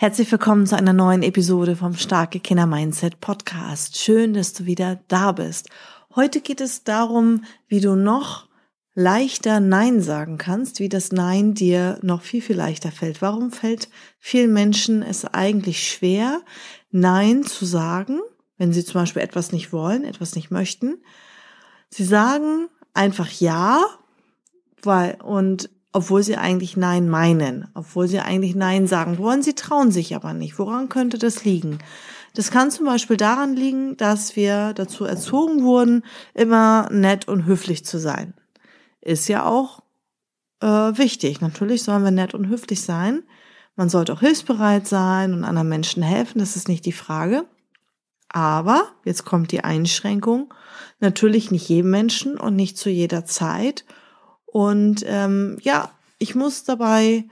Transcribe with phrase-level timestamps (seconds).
[0.00, 3.98] Herzlich willkommen zu einer neuen Episode vom Starke Kinder Mindset Podcast.
[3.98, 5.70] Schön, dass du wieder da bist.
[6.14, 8.46] Heute geht es darum, wie du noch
[8.94, 13.20] leichter Nein sagen kannst, wie das Nein dir noch viel, viel leichter fällt.
[13.22, 13.88] Warum fällt
[14.20, 16.42] vielen Menschen es eigentlich schwer,
[16.92, 18.20] Nein zu sagen,
[18.56, 21.02] wenn sie zum Beispiel etwas nicht wollen, etwas nicht möchten?
[21.90, 23.84] Sie sagen einfach Ja,
[24.80, 29.90] weil, und obwohl sie eigentlich Nein meinen, obwohl sie eigentlich Nein sagen wollen, sie trauen
[29.90, 30.58] sich aber nicht.
[30.58, 31.78] Woran könnte das liegen?
[32.34, 37.84] Das kann zum Beispiel daran liegen, dass wir dazu erzogen wurden, immer nett und höflich
[37.84, 38.34] zu sein.
[39.00, 39.82] Ist ja auch
[40.60, 41.40] äh, wichtig.
[41.40, 43.22] Natürlich sollen wir nett und höflich sein.
[43.76, 47.44] Man sollte auch hilfsbereit sein und anderen Menschen helfen, das ist nicht die Frage.
[48.28, 50.52] Aber, jetzt kommt die Einschränkung,
[51.00, 53.84] natürlich nicht jedem Menschen und nicht zu jeder Zeit
[54.58, 57.28] und ähm, ja, ich muss dabei,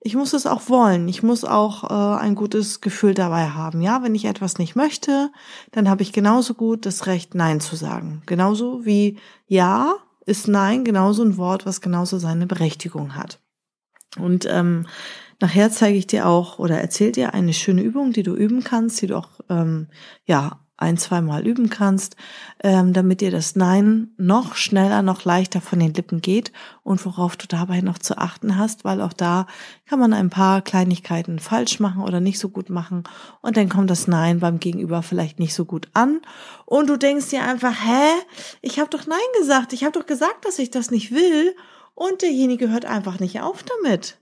[0.00, 1.06] ich muss es auch wollen.
[1.06, 3.80] Ich muss auch äh, ein gutes Gefühl dabei haben.
[3.80, 5.30] Ja, wenn ich etwas nicht möchte,
[5.70, 8.22] dann habe ich genauso gut das Recht, Nein zu sagen.
[8.26, 9.94] Genauso wie Ja
[10.26, 13.38] ist Nein genauso ein Wort, was genauso seine Berechtigung hat.
[14.18, 14.88] Und ähm,
[15.40, 19.00] nachher zeige ich dir auch oder erzähl dir eine schöne Übung, die du üben kannst,
[19.00, 19.86] die du auch ähm,
[20.26, 22.16] ja ein, zweimal üben kannst,
[22.62, 27.36] ähm, damit dir das Nein noch schneller, noch leichter von den Lippen geht und worauf
[27.36, 29.46] du dabei noch zu achten hast, weil auch da
[29.86, 33.04] kann man ein paar Kleinigkeiten falsch machen oder nicht so gut machen
[33.40, 36.20] und dann kommt das Nein beim Gegenüber vielleicht nicht so gut an
[36.66, 38.10] und du denkst dir einfach, hä,
[38.60, 41.54] ich habe doch Nein gesagt, ich habe doch gesagt, dass ich das nicht will
[41.94, 44.18] und derjenige hört einfach nicht auf damit.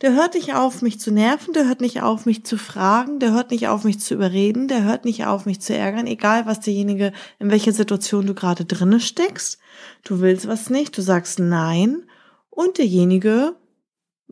[0.00, 3.32] Der hört nicht auf, mich zu nerven, der hört nicht auf, mich zu fragen, der
[3.32, 6.60] hört nicht auf, mich zu überreden, der hört nicht auf, mich zu ärgern, egal was
[6.60, 9.58] derjenige, in welcher Situation du gerade drinne steckst.
[10.04, 12.04] Du willst was nicht, du sagst nein
[12.48, 13.56] und derjenige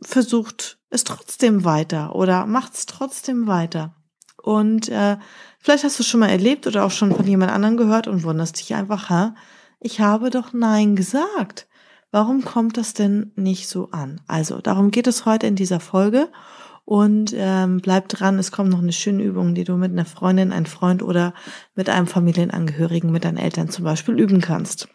[0.01, 3.93] versucht es trotzdem weiter oder macht es trotzdem weiter.
[4.41, 5.17] Und äh,
[5.59, 8.59] vielleicht hast du schon mal erlebt oder auch schon von jemand anderem gehört und wunderst
[8.59, 9.31] dich einfach, hä?
[9.79, 11.66] Ich habe doch Nein gesagt.
[12.11, 14.21] Warum kommt das denn nicht so an?
[14.27, 16.29] Also, darum geht es heute in dieser Folge.
[16.85, 20.53] Und ähm, bleib dran, es kommt noch eine schöne Übung, die du mit einer Freundin,
[20.53, 21.33] einem Freund oder
[21.75, 24.87] mit einem Familienangehörigen, mit deinen Eltern zum Beispiel üben kannst.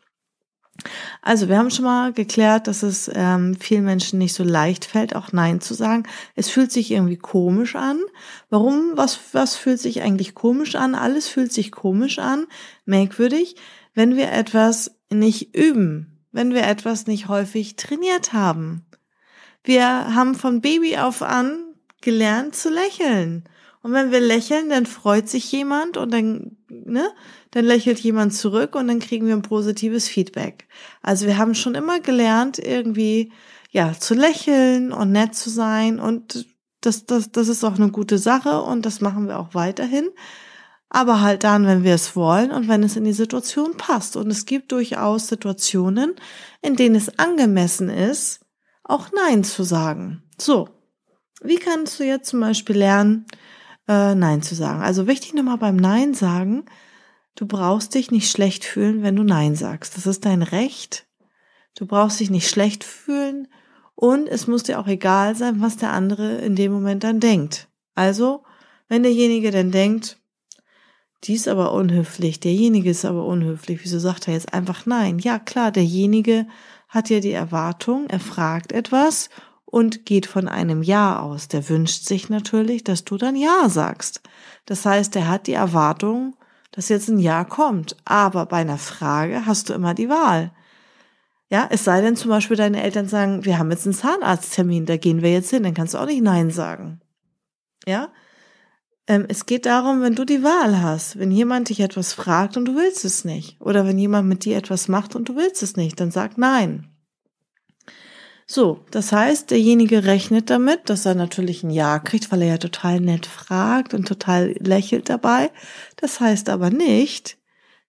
[1.20, 5.14] Also, wir haben schon mal geklärt, dass es ähm, vielen Menschen nicht so leicht fällt,
[5.14, 6.04] auch Nein zu sagen.
[6.34, 8.00] Es fühlt sich irgendwie komisch an.
[8.48, 8.92] Warum?
[8.94, 10.94] Was, was fühlt sich eigentlich komisch an?
[10.94, 12.46] Alles fühlt sich komisch an,
[12.86, 13.56] merkwürdig,
[13.92, 18.84] wenn wir etwas nicht üben wenn wir etwas nicht häufig trainiert haben.
[19.62, 23.44] Wir haben von Baby auf an gelernt zu lächeln.
[23.82, 27.09] Und wenn wir lächeln, dann freut sich jemand und dann, ne,
[27.50, 30.69] dann lächelt jemand zurück und dann kriegen wir ein positives Feedback.
[31.03, 33.32] Also wir haben schon immer gelernt, irgendwie,
[33.71, 36.47] ja, zu lächeln und nett zu sein und
[36.81, 40.09] das, das, das ist auch eine gute Sache und das machen wir auch weiterhin
[40.94, 44.14] aber halt dann, wenn wir es wollen und wenn es in die Situation passt.
[44.14, 46.14] Und es gibt durchaus Situationen,
[46.60, 48.41] in denen es angemessen ist,
[48.84, 50.22] auch Nein zu sagen.
[50.38, 50.69] So,
[51.42, 53.25] wie kannst du jetzt zum Beispiel lernen,
[53.88, 54.82] äh, Nein zu sagen?
[54.82, 56.66] Also wichtig nochmal beim Nein sagen,
[57.36, 59.97] du brauchst dich nicht schlecht fühlen, wenn du Nein sagst.
[59.97, 61.06] Das ist dein Recht.
[61.74, 63.48] Du brauchst dich nicht schlecht fühlen
[63.94, 67.70] und es muss dir auch egal sein, was der andere in dem Moment dann denkt.
[67.94, 68.44] Also,
[68.88, 70.22] wenn derjenige dann denkt,
[71.25, 75.19] die ist aber unhöflich, derjenige ist aber unhöflich, wieso sagt er jetzt einfach nein?
[75.19, 76.47] Ja klar, derjenige
[76.88, 79.31] hat ja die Erwartung, er fragt etwas
[79.65, 81.49] und geht von einem Ja aus.
[81.49, 84.21] Der wünscht sich natürlich, dass du dann Ja sagst.
[84.66, 86.36] Das heißt, er hat die Erwartung,
[86.72, 87.97] dass jetzt ein Ja kommt.
[88.04, 90.53] Aber bei einer Frage hast du immer die Wahl.
[91.48, 94.97] Ja, es sei denn zum Beispiel deine Eltern sagen, wir haben jetzt einen Zahnarzttermin, da
[94.97, 97.01] gehen wir jetzt hin, dann kannst du auch nicht Nein sagen.
[97.86, 98.09] Ja,
[99.07, 102.66] ähm, es geht darum, wenn du die Wahl hast, wenn jemand dich etwas fragt und
[102.66, 105.77] du willst es nicht, oder wenn jemand mit dir etwas macht und du willst es
[105.77, 106.89] nicht, dann sag nein.
[108.47, 112.59] So, das heißt, derjenige rechnet damit, dass er natürlich ein Ja kriegt, weil er ja
[112.59, 115.51] total nett fragt und total lächelt dabei.
[115.97, 117.39] Das heißt aber nicht,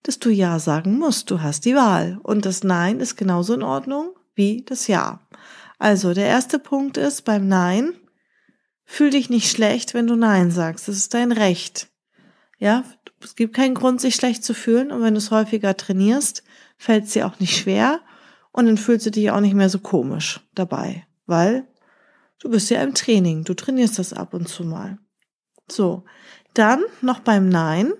[0.04, 1.30] dass du Ja sagen musst.
[1.30, 2.18] Du hast die Wahl.
[2.22, 5.20] Und das Nein ist genauso in Ordnung wie das Ja.
[5.78, 7.92] Also, der erste Punkt ist beim Nein,
[8.94, 10.86] fühl dich nicht schlecht, wenn du Nein sagst.
[10.88, 11.88] Das ist dein Recht.
[12.58, 12.84] Ja,
[13.20, 14.92] es gibt keinen Grund, sich schlecht zu fühlen.
[14.92, 16.44] Und wenn du es häufiger trainierst,
[16.78, 18.00] fällt es dir auch nicht schwer.
[18.52, 21.06] Und dann fühlst du dich auch nicht mehr so komisch dabei.
[21.26, 21.66] Weil
[22.38, 23.42] du bist ja im Training.
[23.42, 24.98] Du trainierst das ab und zu mal.
[25.68, 26.04] So.
[26.54, 27.92] Dann noch beim Nein.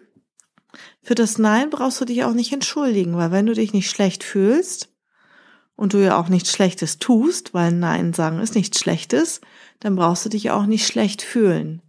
[1.02, 4.22] Für das Nein brauchst du dich auch nicht entschuldigen, weil wenn du dich nicht schlecht
[4.22, 4.93] fühlst
[5.76, 9.40] und du ja auch nichts Schlechtes tust, weil Nein sagen ist nichts Schlechtes,
[9.80, 11.82] dann brauchst du dich auch nicht schlecht fühlen.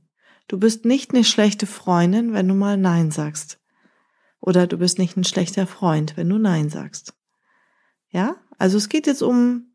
[0.48, 3.60] Du bist nicht eine schlechte Freundin, wenn du mal Nein sagst.
[4.40, 7.14] Oder du bist nicht ein schlechter Freund, wenn du Nein sagst.
[8.10, 9.74] Ja, also es geht jetzt um,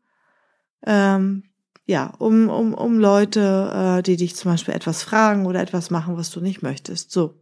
[0.85, 1.43] ähm,
[1.85, 6.15] ja, um, um, um Leute, äh, die dich zum Beispiel etwas fragen oder etwas machen,
[6.15, 7.11] was du nicht möchtest.
[7.11, 7.35] So.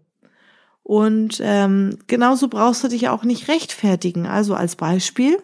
[0.81, 4.25] Und ähm, genauso brauchst du dich auch nicht rechtfertigen.
[4.25, 5.37] Also als Beispiel,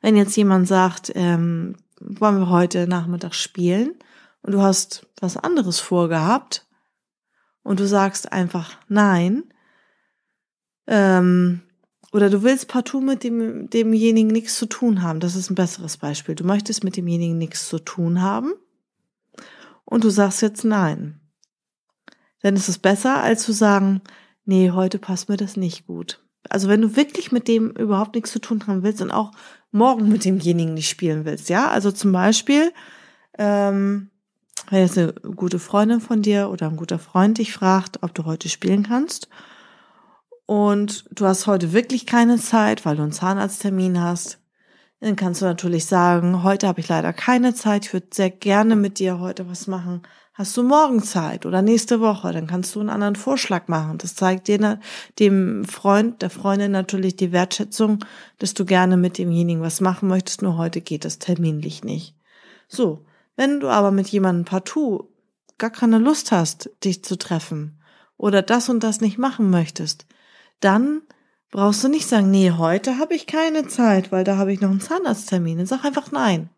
[0.00, 3.94] wenn jetzt jemand sagt, ähm, wollen wir heute Nachmittag spielen
[4.42, 6.66] und du hast was anderes vorgehabt
[7.62, 9.44] und du sagst einfach nein,
[10.86, 11.60] ähm,
[12.12, 15.20] oder du willst partout mit dem, demjenigen nichts zu tun haben.
[15.20, 16.34] Das ist ein besseres Beispiel.
[16.34, 18.54] Du möchtest mit demjenigen nichts zu tun haben
[19.84, 21.20] und du sagst jetzt nein.
[22.40, 24.00] Dann ist es besser, als zu sagen,
[24.44, 26.24] nee, heute passt mir das nicht gut.
[26.48, 29.32] Also wenn du wirklich mit dem überhaupt nichts zu tun haben willst und auch
[29.70, 32.72] morgen mit demjenigen nicht spielen willst, ja, also zum Beispiel,
[33.38, 34.10] ähm,
[34.70, 38.24] wenn jetzt eine gute Freundin von dir oder ein guter Freund dich fragt, ob du
[38.24, 39.28] heute spielen kannst
[40.46, 44.38] und du hast heute wirklich keine Zeit, weil du einen Zahnarzttermin hast,
[45.00, 48.74] dann kannst du natürlich sagen, heute habe ich leider keine Zeit, ich würde sehr gerne
[48.74, 50.02] mit dir heute was machen.
[50.38, 53.98] Hast du morgen Zeit oder nächste Woche, dann kannst du einen anderen Vorschlag machen.
[53.98, 54.78] Das zeigt dir,
[55.18, 58.04] dem Freund, der Freundin natürlich die Wertschätzung,
[58.38, 62.14] dass du gerne mit demjenigen was machen möchtest, nur heute geht es terminlich nicht.
[62.68, 63.04] So,
[63.34, 65.08] wenn du aber mit jemandem partout
[65.58, 67.82] gar keine Lust hast, dich zu treffen
[68.16, 70.06] oder das und das nicht machen möchtest,
[70.60, 71.02] dann
[71.50, 74.70] brauchst du nicht sagen, nee, heute habe ich keine Zeit, weil da habe ich noch
[74.70, 75.66] einen Zahnarzttermin.
[75.66, 76.48] Sag einfach nein.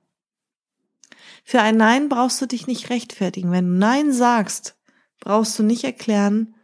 [1.45, 3.51] Für ein Nein brauchst du dich nicht rechtfertigen.
[3.51, 4.77] Wenn du Nein sagst,
[5.21, 6.55] brauchst du nicht erklären,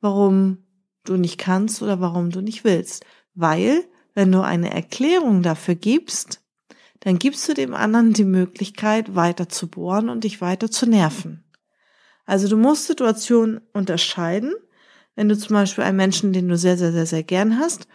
[0.00, 0.64] warum
[1.04, 3.04] du nicht kannst oder warum du nicht willst.
[3.34, 3.84] Weil,
[4.14, 6.42] wenn du eine Erklärung dafür gibst,
[7.00, 11.44] dann gibst du dem anderen die Möglichkeit, weiter zu bohren und dich weiter zu nerven.
[12.24, 14.54] Also du musst Situationen unterscheiden,
[15.14, 17.86] wenn du zum Beispiel einen Menschen, den du sehr, sehr, sehr, sehr gern hast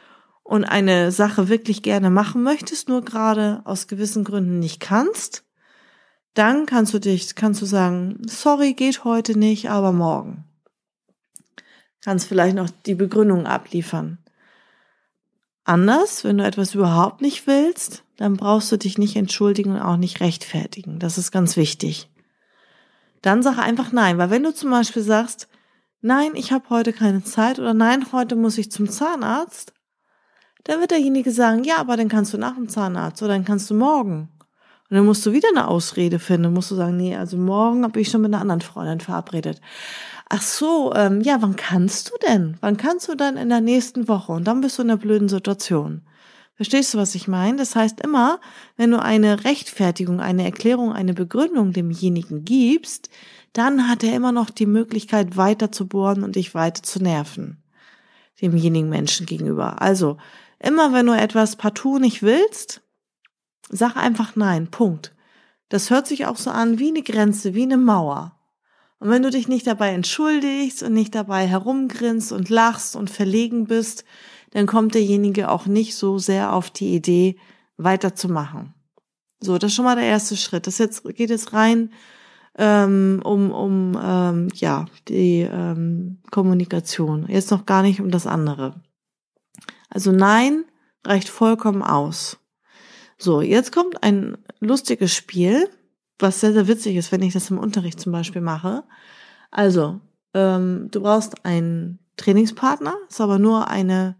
[0.44, 5.44] und eine Sache wirklich gerne machen möchtest, nur gerade aus gewissen Gründen nicht kannst,
[6.34, 10.46] dann kannst du dich, kannst du sagen, sorry, geht heute nicht, aber morgen.
[12.04, 14.18] Kannst vielleicht noch die Begründung abliefern.
[15.64, 19.98] Anders, wenn du etwas überhaupt nicht willst, dann brauchst du dich nicht entschuldigen und auch
[19.98, 21.00] nicht rechtfertigen.
[21.00, 22.10] Das ist ganz wichtig.
[23.22, 25.48] Dann sag einfach nein, weil wenn du zum Beispiel sagst,
[26.02, 29.74] nein, ich habe heute keine Zeit oder nein, heute muss ich zum Zahnarzt,
[30.64, 33.70] dann wird derjenige sagen, ja, aber dann kannst du nach dem Zahnarzt oder dann kannst
[33.70, 34.30] du morgen.
[34.92, 36.44] Und dann musst du wieder eine Ausrede finden.
[36.44, 39.62] Dann musst du sagen, nee, also morgen habe ich schon mit einer anderen Freundin verabredet.
[40.28, 42.58] Ach so, ähm, ja, wann kannst du denn?
[42.60, 44.34] Wann kannst du dann in der nächsten Woche?
[44.34, 46.02] Und dann bist du in einer blöden Situation.
[46.56, 47.56] Verstehst du, was ich meine?
[47.56, 48.42] Das heißt immer,
[48.76, 53.10] wenn du eine Rechtfertigung, eine Erklärung, eine Begründung demjenigen gibst,
[53.54, 57.64] dann hat er immer noch die Möglichkeit, weiter zu bohren und dich weiter zu nerven.
[58.42, 59.82] Demjenigen Menschen gegenüber.
[59.82, 60.18] Also,
[60.60, 62.82] immer wenn du etwas partout nicht willst,
[63.70, 64.68] sag einfach nein.
[64.68, 65.14] Punkt.
[65.70, 68.38] Das hört sich auch so an wie eine Grenze, wie eine Mauer.
[69.00, 73.66] Und wenn du dich nicht dabei entschuldigst und nicht dabei herumgrinst und lachst und verlegen
[73.66, 74.06] bist,
[74.52, 77.38] dann kommt derjenige auch nicht so sehr auf die Idee,
[77.78, 78.74] weiterzumachen.
[79.40, 80.68] So, das ist schon mal der erste Schritt.
[80.68, 81.92] Das jetzt geht jetzt rein
[82.58, 87.26] ähm, um um ähm, ja die ähm, Kommunikation.
[87.28, 88.82] Jetzt noch gar nicht um das andere.
[89.90, 90.66] Also nein
[91.06, 92.38] reicht vollkommen aus.
[93.22, 95.70] So, jetzt kommt ein lustiges Spiel
[96.22, 98.84] was sehr, sehr witzig ist, wenn ich das im Unterricht zum Beispiel mache.
[99.50, 100.00] Also,
[100.34, 104.16] ähm, du brauchst einen Trainingspartner, ist aber nur eine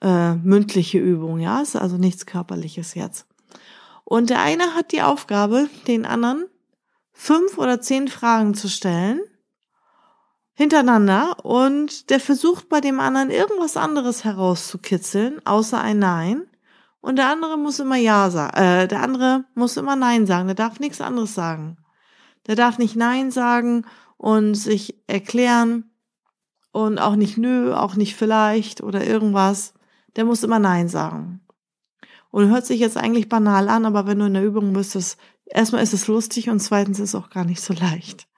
[0.00, 3.26] äh, mündliche Übung, ja, ist also nichts Körperliches jetzt.
[4.04, 6.46] Und der eine hat die Aufgabe, den anderen
[7.12, 9.20] fünf oder zehn Fragen zu stellen
[10.54, 16.49] hintereinander und der versucht bei dem anderen irgendwas anderes herauszukitzeln, außer ein Nein.
[17.00, 18.56] Und der andere muss immer Ja sagen.
[18.56, 20.46] Äh, der andere muss immer Nein sagen.
[20.46, 21.78] Der darf nichts anderes sagen.
[22.46, 25.90] Der darf nicht Nein sagen und sich erklären
[26.72, 29.74] und auch nicht nö, auch nicht vielleicht oder irgendwas.
[30.16, 31.40] Der muss immer Nein sagen.
[32.30, 35.18] Und hört sich jetzt eigentlich banal an, aber wenn du in der Übung bist, ist,
[35.46, 38.28] erstmal ist es lustig und zweitens ist es auch gar nicht so leicht.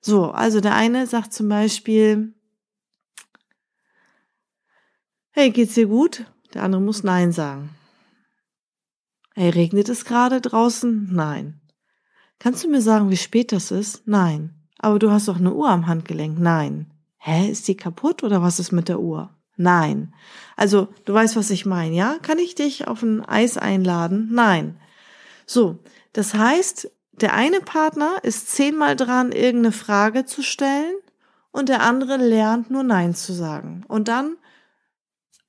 [0.00, 2.34] So, also der eine sagt zum Beispiel,
[5.30, 6.24] hey, geht's dir gut?
[6.54, 7.70] Der andere muss Nein sagen.
[9.40, 11.10] Hey, regnet es gerade draußen?
[11.12, 11.60] Nein.
[12.40, 14.02] Kannst du mir sagen, wie spät das ist?
[14.04, 14.50] Nein.
[14.78, 16.40] Aber du hast doch eine Uhr am Handgelenk?
[16.40, 16.90] Nein.
[17.18, 19.30] Hä, ist die kaputt oder was ist mit der Uhr?
[19.56, 20.12] Nein.
[20.56, 22.16] Also, du weißt, was ich meine, ja?
[22.20, 24.28] Kann ich dich auf ein Eis einladen?
[24.32, 24.76] Nein.
[25.46, 25.78] So,
[26.12, 30.96] das heißt, der eine Partner ist zehnmal dran, irgendeine Frage zu stellen
[31.52, 33.84] und der andere lernt nur Nein zu sagen.
[33.86, 34.36] Und dann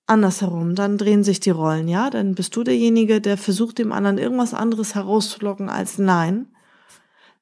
[0.10, 2.10] andersherum, dann drehen sich die Rollen, ja?
[2.10, 6.48] Dann bist du derjenige, der versucht, dem anderen irgendwas anderes herauszulocken als Nein.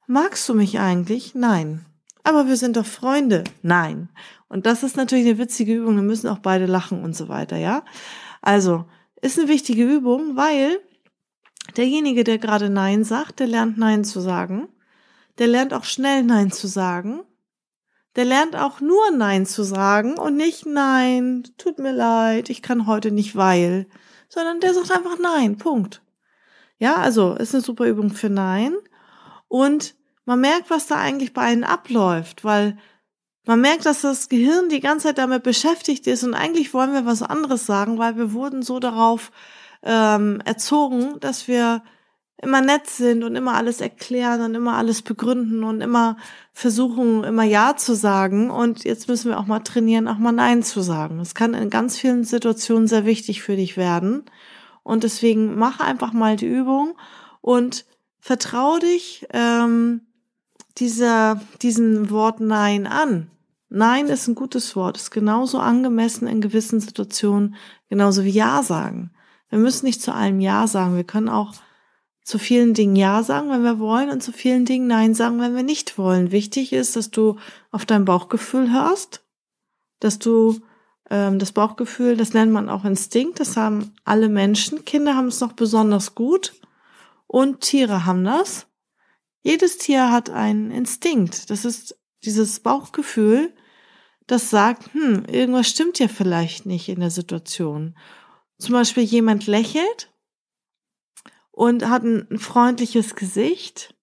[0.08, 1.36] Magst du mich eigentlich?
[1.36, 1.86] Nein.
[2.24, 3.44] Aber wir sind doch Freunde.
[3.62, 4.10] Nein.
[4.50, 7.58] Und das ist natürlich eine witzige Übung, da müssen auch beide lachen und so weiter,
[7.58, 7.84] ja?
[8.42, 8.86] Also,
[9.22, 10.80] ist eine wichtige Übung, weil
[11.76, 14.68] derjenige, der gerade Nein sagt, der lernt Nein zu sagen.
[15.38, 17.22] Der lernt auch schnell Nein zu sagen.
[18.18, 22.88] Der lernt auch nur Nein zu sagen und nicht Nein, tut mir leid, ich kann
[22.88, 23.88] heute nicht, weil,
[24.28, 26.02] sondern der sagt einfach Nein, Punkt.
[26.80, 28.76] Ja, also ist eine super Übung für Nein.
[29.48, 29.96] Und
[30.26, 32.78] man merkt, was da eigentlich bei einem abläuft, weil
[33.46, 37.06] man merkt, dass das Gehirn die ganze Zeit damit beschäftigt ist und eigentlich wollen wir
[37.06, 39.32] was anderes sagen, weil wir wurden so darauf
[39.84, 41.84] ähm, erzogen, dass wir
[42.42, 46.18] immer nett sind und immer alles erklären und immer alles begründen und immer
[46.54, 48.52] versuchen, immer Ja zu sagen.
[48.52, 51.18] Und jetzt müssen wir auch mal trainieren, auch mal Nein zu sagen.
[51.18, 54.26] Das kann in ganz vielen Situationen sehr wichtig für dich werden.
[54.84, 56.96] Und deswegen mach einfach mal die Übung
[57.42, 57.86] und
[58.20, 60.02] vertrau dich ähm,
[60.78, 63.32] dieser, diesen Wort Nein an.
[63.70, 67.56] Nein ist ein gutes Wort, ist genauso angemessen in gewissen Situationen,
[67.90, 69.12] genauso wie Ja sagen.
[69.50, 70.96] Wir müssen nicht zu allem Ja sagen.
[70.96, 71.54] Wir können auch
[72.28, 75.56] zu vielen Dingen Ja sagen, wenn wir wollen, und zu vielen Dingen Nein sagen, wenn
[75.56, 76.34] wir nicht wollen.
[76.34, 77.38] Wichtig ist, dass du
[77.72, 79.24] auf dein Bauchgefühl hörst,
[80.02, 80.60] dass du
[81.10, 84.84] ähm, das Bauchgefühl, das nennt man auch Instinkt, das haben alle Menschen.
[84.84, 86.54] Kinder haben es noch besonders gut
[87.28, 88.68] und Tiere haben das.
[89.42, 91.50] Jedes Tier hat einen Instinkt.
[91.50, 93.54] Das ist dieses Bauchgefühl,
[94.26, 97.98] das sagt, hm, irgendwas stimmt ja vielleicht nicht in der Situation.
[98.60, 100.10] Zum Beispiel jemand lächelt
[101.58, 103.96] und hat ein freundliches Gesicht,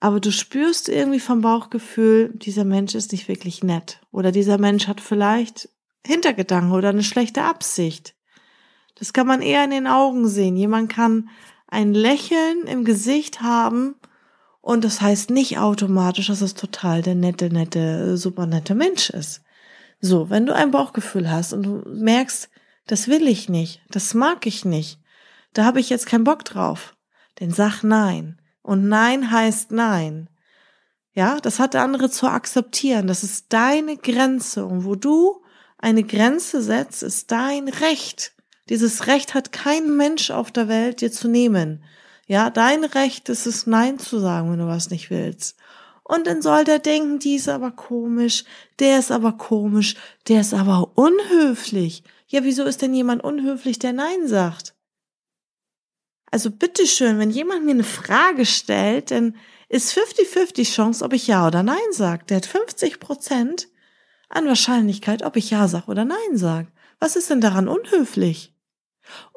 [0.00, 4.88] aber du spürst irgendwie vom Bauchgefühl, dieser Mensch ist nicht wirklich nett oder dieser Mensch
[4.88, 5.68] hat vielleicht
[6.04, 8.16] Hintergedanken oder eine schlechte Absicht.
[8.96, 10.56] Das kann man eher in den Augen sehen.
[10.56, 11.28] Jemand kann
[11.68, 13.94] ein Lächeln im Gesicht haben
[14.60, 19.42] und das heißt nicht automatisch, dass es total der nette, nette, super nette Mensch ist.
[20.00, 22.50] So, wenn du ein Bauchgefühl hast und du merkst,
[22.88, 24.98] das will ich nicht, das mag ich nicht,
[25.54, 26.94] da habe ich jetzt keinen Bock drauf,
[27.36, 28.40] dann sag nein.
[28.62, 30.28] Und nein heißt nein.
[31.12, 33.06] Ja, das hat der andere zu akzeptieren.
[33.06, 34.66] Das ist deine Grenze.
[34.66, 35.42] Und wo du
[35.78, 38.32] eine Grenze setzt, ist dein Recht.
[38.68, 41.84] Dieses Recht hat kein Mensch auf der Welt dir zu nehmen.
[42.26, 45.56] Ja, dein Recht ist es, Nein zu sagen, wenn du was nicht willst.
[46.02, 48.44] Und dann soll der denken, die ist aber komisch,
[48.78, 49.94] der ist aber komisch,
[50.28, 52.02] der ist aber unhöflich.
[52.26, 54.73] Ja, wieso ist denn jemand unhöflich, der Nein sagt?
[56.34, 59.36] Also bitteschön, wenn jemand mir eine Frage stellt, dann
[59.68, 62.24] ist 50-50 Chance, ob ich Ja oder Nein sage.
[62.24, 63.68] Der hat 50 Prozent
[64.28, 66.66] an Wahrscheinlichkeit, ob ich Ja sage oder Nein sage.
[66.98, 68.52] Was ist denn daran unhöflich?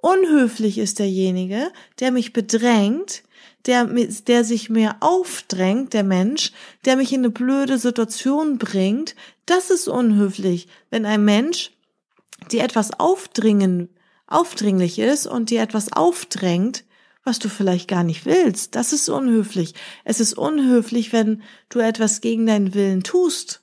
[0.02, 3.22] Unhöflich ist derjenige, der mich bedrängt,
[3.68, 6.52] der, der sich mir aufdrängt, der Mensch,
[6.86, 9.14] der mich in eine blöde Situation bringt.
[9.46, 11.74] Das ist unhöflich, wenn ein Mensch
[12.52, 13.90] dir etwas aufdringen,
[14.26, 16.86] aufdringlich ist und dir etwas aufdrängt,
[17.28, 18.76] was du vielleicht gar nicht willst.
[18.76, 19.74] Das ist unhöflich.
[20.06, 23.62] Es ist unhöflich, wenn du etwas gegen deinen Willen tust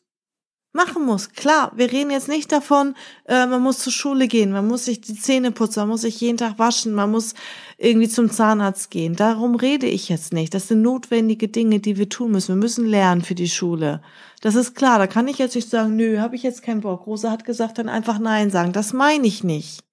[0.75, 1.31] machen muss.
[1.31, 2.95] Klar, wir reden jetzt nicht davon,
[3.27, 6.21] äh, man muss zur Schule gehen, man muss sich die Zähne putzen, man muss sich
[6.21, 7.35] jeden Tag waschen, man muss
[7.79, 9.15] irgendwie zum Zahnarzt gehen.
[9.15, 10.53] Darum rede ich jetzt nicht.
[10.53, 12.57] Das sind notwendige Dinge, die wir tun müssen.
[12.57, 14.03] Wir müssen lernen für die Schule.
[14.41, 17.07] Das ist klar, da kann ich jetzt nicht sagen, nö, habe ich jetzt keinen Bock.
[17.07, 18.73] Rosa hat gesagt, dann einfach Nein sagen.
[18.73, 19.85] Das meine ich nicht.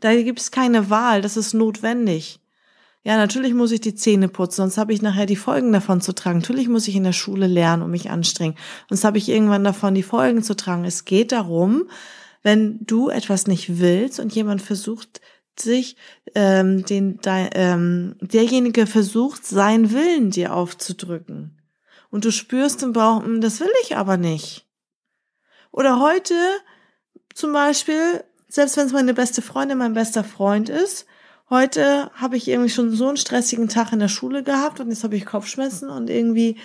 [0.00, 2.40] Da gibt es keine Wahl, das ist notwendig.
[3.02, 6.12] Ja, natürlich muss ich die Zähne putzen, sonst habe ich nachher die Folgen davon zu
[6.12, 6.40] tragen.
[6.40, 8.56] Natürlich muss ich in der Schule lernen und mich anstrengen.
[8.90, 10.84] Sonst habe ich irgendwann davon die Folgen zu tragen.
[10.84, 11.88] Es geht darum,
[12.42, 15.22] wenn du etwas nicht willst und jemand versucht,
[15.58, 15.96] sich
[16.34, 21.58] ähm, den de, ähm, derjenige versucht, seinen Willen dir aufzudrücken.
[22.10, 24.66] Und du spürst im Bauch, hm, das will ich aber nicht.
[25.70, 26.34] Oder heute
[27.34, 31.06] zum Beispiel, selbst wenn es meine beste Freundin, mein bester Freund ist,
[31.50, 35.04] heute habe ich irgendwie schon so einen stressigen Tag in der Schule gehabt und jetzt
[35.04, 36.56] habe ich Kopfschmerzen und irgendwie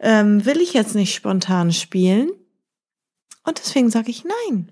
[0.00, 2.30] ähm, will ich jetzt nicht spontan spielen.
[3.44, 4.70] Und deswegen sage ich nein.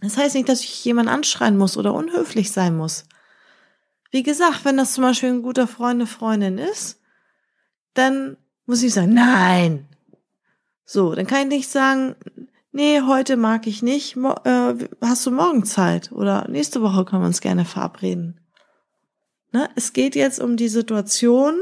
[0.00, 3.04] Das heißt nicht, dass ich jemanden anschreien muss oder unhöflich sein muss.
[4.10, 7.00] Wie gesagt, wenn das zum Beispiel ein guter Freund, eine Freundin ist,
[7.94, 9.88] dann muss ich sagen, nein.
[10.84, 12.14] So, dann kann ich nicht sagen,
[12.72, 17.26] nee, heute mag ich nicht, äh, hast du morgen Zeit oder nächste Woche können wir
[17.26, 18.40] uns gerne verabreden.
[19.52, 19.68] Ne?
[19.76, 21.58] Es geht jetzt um die Situation,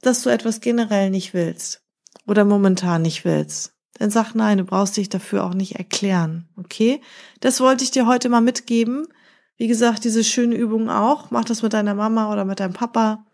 [0.00, 1.82] dass du etwas generell nicht willst
[2.26, 3.72] oder momentan nicht willst.
[3.94, 6.48] Dann sag nein, du brauchst dich dafür auch nicht erklären.
[6.56, 7.00] Okay?
[7.40, 9.06] Das wollte ich dir heute mal mitgeben.
[9.56, 11.30] Wie gesagt, diese schöne Übung auch.
[11.30, 13.24] Mach das mit deiner Mama oder mit deinem Papa.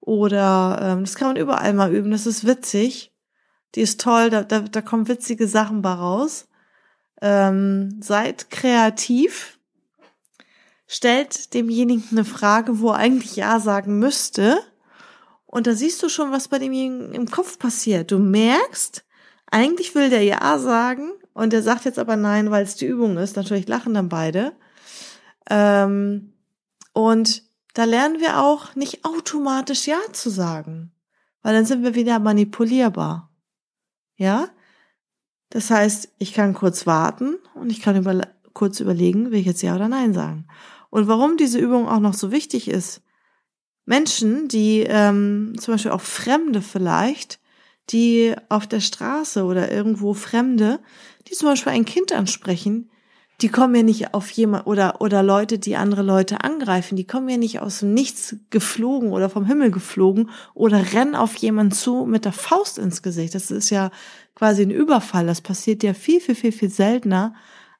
[0.00, 2.10] Oder ähm, das kann man überall mal üben.
[2.10, 3.12] Das ist witzig.
[3.74, 6.48] Die ist toll, da, da, da kommen witzige Sachen bei raus.
[7.20, 9.57] Ähm, seid kreativ.
[10.90, 14.58] Stellt demjenigen eine Frage, wo er eigentlich Ja sagen müsste.
[15.44, 18.10] Und da siehst du schon, was bei demjenigen im Kopf passiert.
[18.10, 19.04] Du merkst,
[19.50, 23.18] eigentlich will der Ja sagen und der sagt jetzt aber Nein, weil es die Übung
[23.18, 23.36] ist.
[23.36, 24.52] Natürlich lachen dann beide.
[25.50, 26.32] Ähm,
[26.94, 27.42] und
[27.74, 30.92] da lernen wir auch nicht automatisch Ja zu sagen,
[31.42, 33.30] weil dann sind wir wieder manipulierbar.
[34.16, 34.48] Ja?
[35.50, 38.20] Das heißt, ich kann kurz warten und ich kann über,
[38.52, 40.48] kurz überlegen, will ich jetzt Ja oder Nein sagen.
[40.90, 43.02] Und warum diese Übung auch noch so wichtig ist,
[43.84, 47.40] Menschen, die ähm, zum Beispiel auch Fremde vielleicht,
[47.90, 50.80] die auf der Straße oder irgendwo Fremde,
[51.26, 52.90] die zum Beispiel ein Kind ansprechen,
[53.40, 57.28] die kommen ja nicht auf jemand oder oder Leute, die andere Leute angreifen, die kommen
[57.28, 62.04] ja nicht aus dem Nichts geflogen oder vom Himmel geflogen oder rennen auf jemanden zu
[62.04, 63.34] mit der Faust ins Gesicht.
[63.34, 63.90] Das ist ja
[64.34, 65.26] quasi ein Überfall.
[65.26, 67.34] Das passiert ja viel viel viel viel seltener,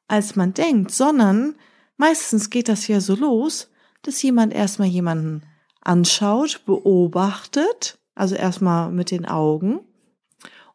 [0.07, 1.57] als man denkt, sondern
[1.99, 3.71] meistens geht das ja so los,
[4.03, 5.43] dass jemand erstmal jemanden
[5.83, 9.81] anschaut, beobachtet, also erstmal mit den Augen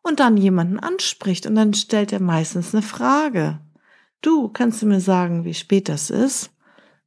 [0.04, 3.60] und dann jemanden anspricht und dann stellt er meistens eine Frage.
[4.22, 6.52] Du, kannst du mir sagen, wie spät das ist?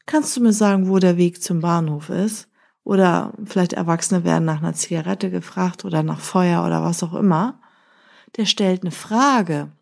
[0.07, 2.49] Kannst du mir sagen, wo der Weg zum Bahnhof ist?
[2.85, 7.61] Oder vielleicht Erwachsene werden nach einer Zigarette gefragt oder nach Feuer oder was auch immer.
[8.37, 9.73] Der stellt eine Frage.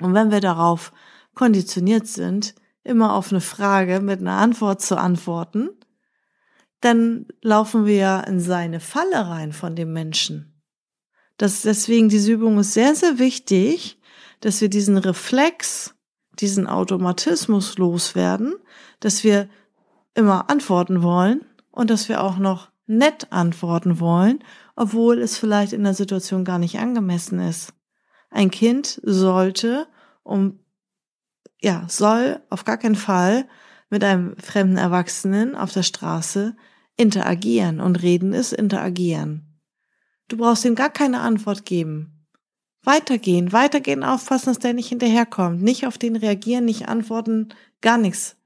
[0.00, 0.92] Und wenn wir darauf
[1.34, 2.54] konditioniert sind,
[2.88, 5.70] immer auf eine Frage mit einer Antwort zu antworten,
[6.80, 10.62] dann laufen wir in seine Falle rein von dem Menschen.
[11.36, 14.00] Das, deswegen, diese Übung ist sehr, sehr wichtig,
[14.40, 15.94] dass wir diesen Reflex,
[16.40, 18.54] diesen Automatismus loswerden,
[19.00, 19.48] dass wir
[20.14, 24.42] immer antworten wollen und dass wir auch noch nett antworten wollen,
[24.74, 27.74] obwohl es vielleicht in der Situation gar nicht angemessen ist.
[28.30, 29.86] Ein Kind sollte
[30.22, 30.60] um,
[31.60, 33.46] ja, soll auf gar keinen Fall
[33.90, 36.56] mit einem fremden Erwachsenen auf der Straße
[36.96, 39.60] interagieren und reden ist interagieren.
[40.28, 42.26] Du brauchst ihm gar keine Antwort geben.
[42.84, 45.62] Weitergehen, weitergehen, aufpassen, dass der nicht hinterherkommt.
[45.62, 47.48] Nicht auf den reagieren, nicht antworten,
[47.80, 48.36] gar nichts.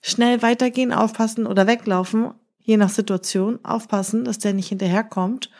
[0.00, 5.50] Schnell weitergehen, aufpassen oder weglaufen, je nach Situation, aufpassen, dass der nicht hinterherkommt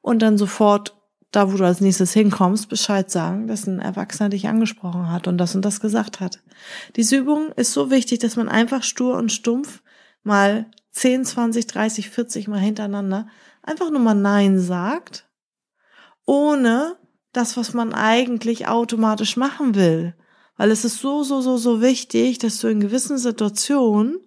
[0.00, 0.97] und dann sofort
[1.30, 5.38] da, wo du als nächstes hinkommst, Bescheid sagen, dass ein Erwachsener dich angesprochen hat und
[5.38, 6.42] das und das gesagt hat.
[6.96, 9.82] Diese Übung ist so wichtig, dass man einfach stur und stumpf
[10.22, 13.28] mal 10, 20, 30, 40 mal hintereinander
[13.62, 15.28] einfach nur mal Nein sagt,
[16.24, 16.96] ohne
[17.32, 20.14] das, was man eigentlich automatisch machen will.
[20.56, 24.18] Weil es ist so, so, so, so wichtig, dass du in gewissen Situationen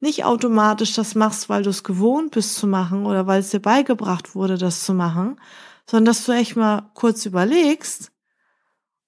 [0.00, 3.60] nicht automatisch das machst, weil du es gewohnt bist zu machen oder weil es dir
[3.60, 5.40] beigebracht wurde, das zu machen,
[5.88, 8.12] sondern dass du echt mal kurz überlegst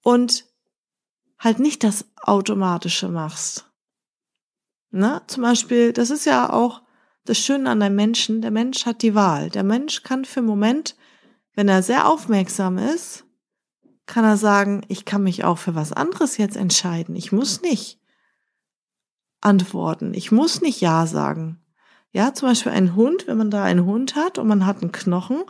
[0.03, 0.47] und
[1.39, 3.71] halt nicht das Automatische machst.
[4.91, 5.21] Ne?
[5.27, 6.83] Zum Beispiel, das ist ja auch
[7.27, 9.51] das Schöne an einem Menschen, der Mensch hat die Wahl.
[9.51, 10.97] Der Mensch kann für einen Moment,
[11.55, 13.25] wenn er sehr aufmerksam ist,
[14.07, 17.15] kann er sagen, ich kann mich auch für was anderes jetzt entscheiden.
[17.15, 18.01] Ich muss nicht
[19.43, 20.15] antworten.
[20.15, 21.61] Ich muss nicht Ja sagen.
[22.11, 24.93] Ja, zum Beispiel ein Hund, wenn man da einen Hund hat und man hat einen
[24.93, 25.45] Knochen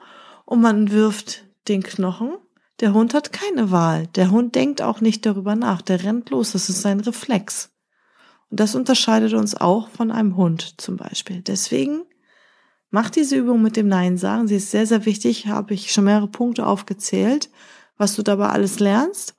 [0.51, 2.33] und man wirft den Knochen,
[2.81, 4.09] der Hund hat keine Wahl.
[4.09, 5.81] Der Hund denkt auch nicht darüber nach.
[5.81, 6.53] Der rennt los.
[6.53, 7.71] Das ist sein Reflex.
[8.51, 11.41] Und das unterscheidet uns auch von einem Hund zum Beispiel.
[11.41, 12.03] Deswegen
[12.91, 14.49] mach diese Übung mit dem Nein sagen.
[14.49, 15.47] Sie ist sehr, sehr wichtig.
[15.47, 17.49] Habe ich schon mehrere Punkte aufgezählt,
[17.97, 19.37] was du dabei alles lernst.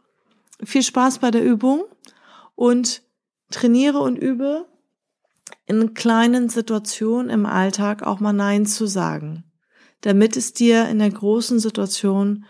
[0.63, 1.83] Viel Spaß bei der Übung
[2.55, 3.01] und
[3.49, 4.65] trainiere und übe
[5.65, 9.43] in kleinen Situationen im Alltag auch mal Nein zu sagen,
[10.01, 12.45] damit es dir in der großen Situation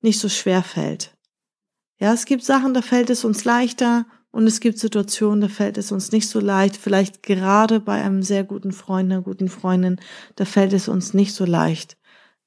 [0.00, 1.16] nicht so schwer fällt.
[1.98, 5.76] Ja, es gibt Sachen, da fällt es uns leichter Und es gibt Situationen, da fällt
[5.76, 10.00] es uns nicht so leicht, vielleicht gerade bei einem sehr guten Freund, einer guten Freundin,
[10.36, 11.98] da fällt es uns nicht so leicht,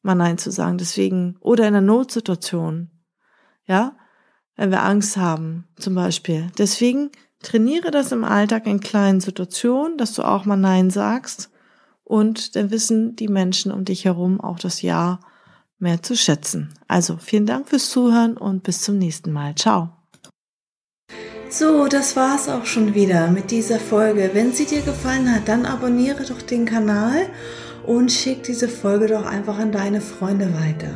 [0.02, 0.80] mal Nein zu sagen.
[0.80, 2.90] Deswegen, oder in einer Notsituation,
[3.68, 3.96] ja,
[4.56, 6.48] wenn wir Angst haben, zum Beispiel.
[6.58, 7.12] Deswegen
[7.44, 11.52] trainiere das im Alltag in kleinen Situationen, dass du auch mal Nein sagst.
[12.06, 15.20] Und dann wissen die Menschen um dich herum auch das Ja
[15.80, 16.74] mehr zu schätzen.
[16.88, 19.56] Also vielen Dank fürs Zuhören und bis zum nächsten Mal.
[19.56, 19.90] Ciao.
[21.50, 24.32] So, das war's auch schon wieder mit dieser Folge.
[24.34, 27.28] Wenn sie dir gefallen hat, dann abonniere doch den Kanal
[27.86, 30.94] und schick diese Folge doch einfach an deine Freunde weiter.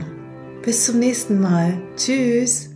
[0.63, 1.81] Bis zum nächsten Mal.
[1.95, 2.69] Tschüss.